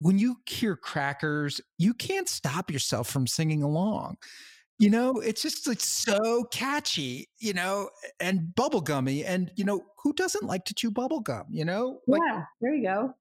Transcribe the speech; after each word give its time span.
when 0.00 0.18
you 0.18 0.36
hear 0.46 0.76
crackers, 0.76 1.60
you 1.78 1.94
can't 1.94 2.28
stop 2.28 2.70
yourself 2.70 3.08
from 3.08 3.26
singing 3.26 3.62
along. 3.62 4.16
You 4.78 4.88
know, 4.88 5.20
it's 5.20 5.42
just 5.42 5.68
like 5.68 5.80
so 5.80 6.44
catchy, 6.44 7.28
you 7.38 7.52
know, 7.52 7.90
and 8.18 8.40
bubblegummy. 8.54 9.24
And, 9.26 9.50
you 9.54 9.64
know, 9.64 9.82
who 10.02 10.14
doesn't 10.14 10.44
like 10.44 10.64
to 10.64 10.74
chew 10.74 10.90
bubblegum, 10.90 11.44
you 11.50 11.66
know? 11.66 12.00
Like, 12.06 12.22
yeah, 12.26 12.44
there 12.62 12.74
you 12.74 12.82
go. 12.82 13.14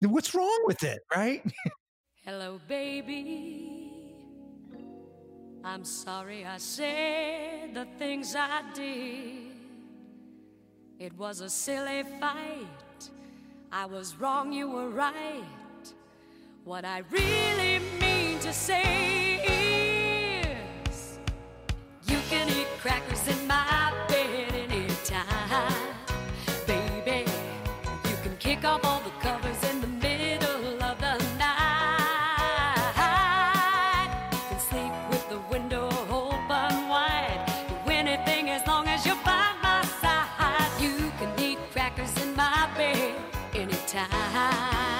What's 0.00 0.34
wrong 0.34 0.64
with 0.66 0.82
it, 0.82 0.98
right? 1.14 1.42
Hello, 2.24 2.60
baby. 2.66 3.92
I'm 5.62 5.84
sorry 5.84 6.44
I 6.44 6.58
said 6.58 7.72
the 7.72 7.86
things 7.98 8.34
I 8.36 8.62
did. 8.74 9.52
It 10.98 11.12
was 11.16 11.40
a 11.40 11.48
silly 11.48 12.02
fight. 12.18 13.10
I 13.70 13.86
was 13.86 14.16
wrong, 14.16 14.52
you 14.52 14.68
were 14.68 14.88
right. 14.88 15.44
What 16.66 16.84
I 16.84 17.04
really 17.12 17.78
mean 18.00 18.40
to 18.40 18.52
say 18.52 19.38
is 20.90 21.20
you 22.08 22.18
can 22.28 22.48
eat 22.48 22.66
crackers 22.80 23.28
in 23.28 23.46
my 23.46 23.94
bed 24.08 24.52
anytime. 24.52 25.94
Baby, 26.66 27.24
you 28.08 28.16
can 28.24 28.36
kick 28.40 28.64
off 28.64 28.84
all 28.84 28.98
the 28.98 29.12
covers 29.20 29.62
in 29.70 29.80
the 29.80 29.86
middle 29.86 30.82
of 30.82 30.98
the 30.98 31.18
night. 31.38 32.08
You 34.32 34.40
can 34.48 34.58
sleep 34.58 34.92
with 35.08 35.28
the 35.28 35.38
window 35.48 35.86
open 36.10 36.88
wide. 36.88 37.46
Do 37.68 37.92
anything 37.92 38.50
as 38.50 38.66
long 38.66 38.88
as 38.88 39.06
you're 39.06 39.14
by 39.24 39.54
my 39.62 39.84
side. 40.02 40.82
You 40.82 41.12
can 41.20 41.30
eat 41.38 41.58
crackers 41.70 42.12
in 42.24 42.34
my 42.34 42.68
bed 42.76 43.14
anytime. 43.54 44.95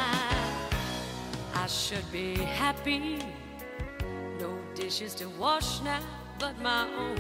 I 1.67 1.69
should 1.69 2.13
be 2.13 2.37
happy. 2.37 3.19
No 4.39 4.57
dishes 4.77 5.17
to 5.17 5.29
wash 5.31 5.83
now 5.83 6.01
but 6.39 6.57
my 6.61 6.87
own. 6.97 7.19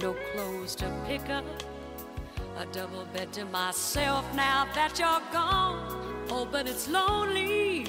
No 0.00 0.16
clothes 0.32 0.74
to 0.74 0.92
pick 1.06 1.30
up. 1.30 1.44
A 2.58 2.66
double 2.72 3.04
bed 3.14 3.32
to 3.34 3.44
myself 3.44 4.24
now 4.34 4.66
that 4.74 4.98
you're 4.98 5.22
gone. 5.32 6.26
Oh, 6.30 6.48
but 6.50 6.66
it's 6.66 6.88
lonely. 6.88 7.86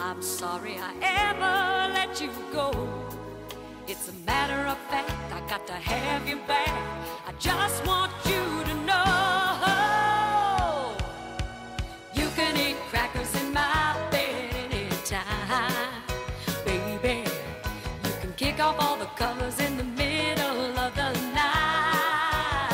I'm 0.00 0.20
sorry 0.20 0.78
I 0.80 0.92
ever 1.00 1.94
let 1.94 2.20
you 2.20 2.30
go. 2.52 2.72
It's 3.86 4.08
a 4.08 4.14
matter 4.26 4.66
of 4.66 4.78
fact, 4.90 5.12
off 18.66 18.76
all 18.80 18.96
the 18.96 19.10
colors 19.22 19.60
in 19.60 19.76
the 19.76 19.84
middle 19.84 20.76
of 20.84 20.92
the 20.96 21.10
night. 21.40 22.72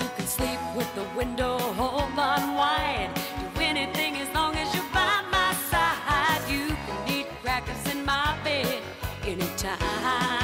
You 0.00 0.08
can 0.16 0.26
sleep 0.26 0.60
with 0.74 0.90
the 0.94 1.04
window 1.14 1.58
open 1.78 2.42
wide. 2.60 3.10
Do 3.54 3.60
anything 3.60 4.16
as 4.16 4.28
long 4.34 4.54
as 4.56 4.74
you're 4.74 4.92
by 4.94 5.16
my 5.30 5.52
side. 5.70 6.42
You 6.48 6.68
can 6.86 6.98
eat 7.14 7.26
crackers 7.42 7.84
in 7.92 8.04
my 8.04 8.34
bed 8.42 8.82
anytime. 9.26 10.39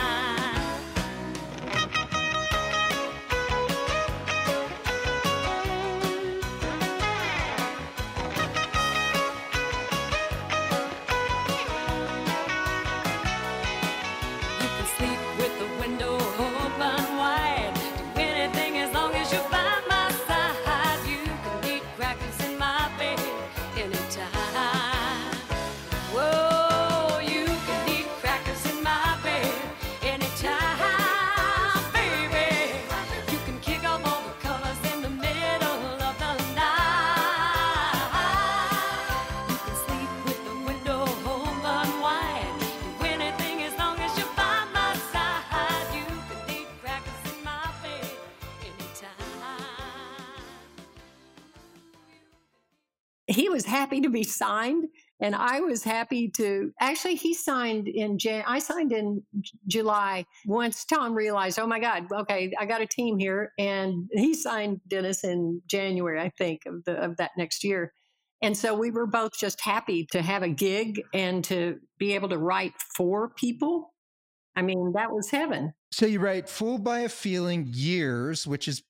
He 53.27 53.49
was 53.49 53.65
happy 53.65 54.01
to 54.01 54.09
be 54.09 54.23
signed 54.23 54.85
and 55.21 55.35
i 55.35 55.61
was 55.61 55.83
happy 55.83 56.29
to 56.29 56.73
actually 56.81 57.15
he 57.15 57.35
signed 57.35 57.89
in 57.89 58.19
jan 58.19 58.45
i 58.47 58.59
signed 58.59 58.93
in 58.93 59.23
july 59.67 60.25
once 60.47 60.85
tom 60.85 61.15
realized 61.15 61.59
oh 61.59 61.67
my 61.67 61.81
god 61.81 62.05
okay 62.13 62.53
i 62.59 62.65
got 62.65 62.81
a 62.81 62.87
team 62.87 63.19
here 63.19 63.53
and 63.59 64.09
he 64.13 64.35
signed 64.35 64.81
dennis 64.89 65.25
in 65.25 65.61
january 65.67 66.21
i 66.21 66.31
think 66.39 66.63
of, 66.67 66.85
the, 66.85 66.93
of 66.93 67.17
that 67.17 67.31
next 67.37 67.65
year. 67.65 67.93
And 68.43 68.57
so 68.57 68.75
we 68.75 68.91
were 68.91 69.07
both 69.07 69.33
just 69.39 69.61
happy 69.61 70.07
to 70.13 70.21
have 70.21 70.43
a 70.43 70.49
gig 70.49 71.03
and 71.15 71.43
to 71.45 71.79
be 71.99 72.15
able 72.15 72.29
to 72.29 72.39
write 72.39 72.75
for 72.95 73.31
people. 73.31 73.95
I 74.55 74.63
mean 74.63 74.93
that 74.95 75.11
was 75.11 75.31
heaven. 75.31 75.73
So 75.91 76.07
you 76.07 76.21
write 76.21 76.49
"Fooled 76.49 76.85
by 76.85 77.01
a 77.01 77.09
Feeling" 77.09 77.67
years, 77.71 78.47
which 78.47 78.69
is 78.69 78.83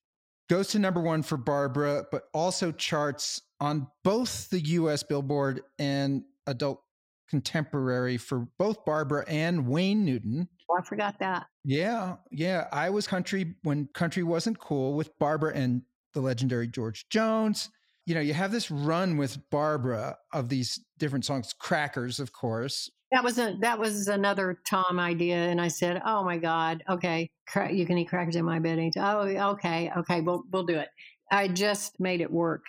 goes 0.49 0.69
to 0.69 0.79
number 0.79 1.01
one 1.01 1.23
for 1.23 1.37
Barbara, 1.37 2.05
but 2.11 2.23
also 2.33 2.71
charts 2.71 3.41
on 3.59 3.87
both 4.03 4.49
the 4.49 4.59
U.S. 4.59 5.03
Billboard 5.03 5.61
and 5.79 6.23
adult 6.45 6.81
contemporary 7.29 8.17
for 8.17 8.47
both 8.57 8.85
Barbara 8.85 9.25
and 9.27 9.67
Wayne 9.67 10.05
Newton. 10.05 10.47
oh, 10.71 10.77
i 10.79 10.81
forgot 10.83 11.19
that 11.19 11.45
Yeah, 11.65 12.15
yeah. 12.31 12.67
I 12.71 12.89
was 12.89 13.07
country 13.07 13.55
when 13.63 13.89
country 13.93 14.23
wasn't 14.23 14.59
cool 14.59 14.93
with 14.93 15.17
Barbara 15.19 15.53
and 15.53 15.81
the 16.13 16.21
legendary 16.21 16.67
George 16.67 17.09
Jones. 17.09 17.69
You 18.05 18.15
know, 18.15 18.21
you 18.21 18.33
have 18.33 18.51
this 18.53 18.71
run 18.71 19.17
with 19.17 19.37
Barbara 19.49 20.17
of 20.31 20.47
these 20.47 20.79
different 20.97 21.25
songs, 21.25 21.53
crackers, 21.53 22.21
of 22.21 22.31
course. 22.31 22.89
That 23.11 23.23
was 23.23 23.37
a 23.37 23.55
that 23.61 23.79
was 23.79 24.07
another 24.07 24.59
Tom 24.65 24.99
idea, 24.99 25.35
and 25.35 25.61
I 25.61 25.67
said, 25.67 26.01
"Oh 26.05 26.23
my 26.23 26.37
God, 26.37 26.83
okay, 26.89 27.29
cra- 27.47 27.71
you 27.71 27.85
can 27.85 27.97
eat 27.97 28.09
crackers 28.09 28.35
in 28.35 28.45
my 28.45 28.59
bed." 28.59 28.79
"Oh, 28.97 29.19
okay, 29.51 29.91
okay, 29.97 30.21
we'll 30.21 30.43
we'll 30.51 30.65
do 30.65 30.75
it." 30.75 30.89
I 31.31 31.47
just 31.49 31.99
made 31.99 32.21
it 32.21 32.31
work. 32.31 32.63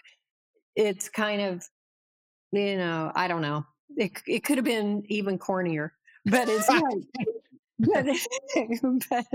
It's 0.78 1.08
kind 1.08 1.42
of, 1.42 1.68
you 2.52 2.76
know, 2.76 3.10
I 3.14 3.26
don't 3.26 3.42
know. 3.42 3.66
It 3.96 4.12
it 4.26 4.44
could 4.44 4.58
have 4.58 4.64
been 4.64 5.02
even 5.08 5.38
cornier, 5.38 5.90
but 6.24 6.48
it's 6.48 6.68
but, 7.78 8.06
but 9.10 9.26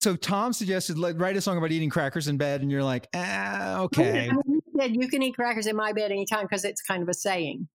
So 0.00 0.14
Tom 0.14 0.52
suggested 0.52 0.98
like 0.98 1.18
write 1.18 1.36
a 1.36 1.40
song 1.40 1.58
about 1.58 1.72
eating 1.72 1.90
crackers 1.90 2.28
in 2.28 2.36
bed, 2.36 2.62
and 2.62 2.70
you're 2.70 2.84
like, 2.84 3.08
ah, 3.14 3.80
okay, 3.80 4.28
I 4.30 4.32
mean, 4.32 4.60
he 4.64 4.80
said 4.80 4.94
you 4.94 5.08
can 5.08 5.20
eat 5.22 5.34
crackers 5.34 5.66
in 5.66 5.74
my 5.74 5.92
bed 5.92 6.12
anytime 6.12 6.42
because 6.42 6.64
it's 6.64 6.80
kind 6.80 7.02
of 7.02 7.08
a 7.08 7.14
saying. 7.14 7.66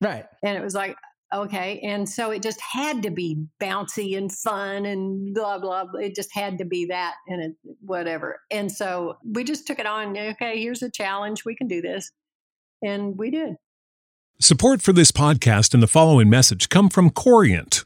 right. 0.00 0.26
And 0.42 0.58
it 0.58 0.62
was 0.62 0.74
like, 0.74 0.96
okay. 1.32 1.80
And 1.80 2.08
so 2.08 2.30
it 2.30 2.42
just 2.42 2.60
had 2.60 3.02
to 3.02 3.10
be 3.10 3.44
bouncy 3.60 4.16
and 4.16 4.32
fun 4.32 4.86
and 4.86 5.34
blah, 5.34 5.58
blah. 5.58 5.84
blah. 5.84 6.00
It 6.00 6.16
just 6.16 6.34
had 6.34 6.58
to 6.58 6.64
be 6.64 6.86
that 6.86 7.14
and 7.28 7.42
it, 7.42 7.52
whatever. 7.80 8.40
And 8.50 8.72
so 8.72 9.18
we 9.24 9.44
just 9.44 9.66
took 9.66 9.78
it 9.78 9.86
on. 9.86 10.16
Okay, 10.16 10.60
here's 10.60 10.82
a 10.82 10.90
challenge. 10.90 11.44
We 11.44 11.54
can 11.54 11.68
do 11.68 11.80
this. 11.80 12.10
And 12.86 13.18
we 13.18 13.30
did. 13.30 13.56
Support 14.40 14.82
for 14.82 14.92
this 14.92 15.10
podcast 15.10 15.74
and 15.74 15.82
the 15.82 15.88
following 15.88 16.30
message 16.30 16.68
come 16.68 16.88
from 16.88 17.10
Corient. 17.10 17.85